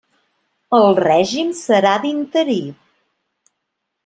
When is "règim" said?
1.01-1.51